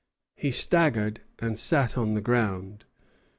[0.35, 2.85] He staggered, and sat on the ground.